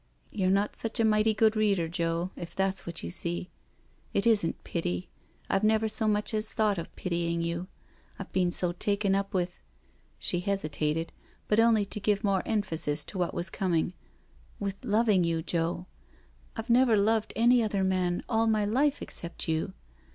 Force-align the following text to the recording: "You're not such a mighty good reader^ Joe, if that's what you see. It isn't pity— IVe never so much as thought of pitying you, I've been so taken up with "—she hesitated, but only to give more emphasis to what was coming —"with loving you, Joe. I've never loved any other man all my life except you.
"You're 0.31 0.49
not 0.49 0.75
such 0.75 0.99
a 0.99 1.05
mighty 1.05 1.35
good 1.35 1.53
reader^ 1.53 1.87
Joe, 1.91 2.31
if 2.35 2.55
that's 2.55 2.87
what 2.87 3.03
you 3.03 3.11
see. 3.11 3.51
It 4.15 4.25
isn't 4.25 4.63
pity— 4.63 5.09
IVe 5.51 5.63
never 5.63 5.87
so 5.87 6.07
much 6.07 6.33
as 6.33 6.51
thought 6.51 6.79
of 6.79 6.95
pitying 6.95 7.43
you, 7.43 7.67
I've 8.17 8.31
been 8.33 8.49
so 8.49 8.71
taken 8.71 9.13
up 9.13 9.35
with 9.35 9.61
"—she 10.17 10.39
hesitated, 10.39 11.13
but 11.47 11.59
only 11.59 11.85
to 11.85 11.99
give 11.99 12.23
more 12.23 12.41
emphasis 12.47 13.05
to 13.05 13.19
what 13.19 13.35
was 13.35 13.51
coming 13.51 13.93
—"with 14.59 14.83
loving 14.83 15.23
you, 15.23 15.43
Joe. 15.43 15.85
I've 16.55 16.71
never 16.71 16.97
loved 16.97 17.31
any 17.35 17.61
other 17.61 17.83
man 17.83 18.23
all 18.27 18.47
my 18.47 18.65
life 18.65 19.03
except 19.03 19.47
you. 19.47 19.71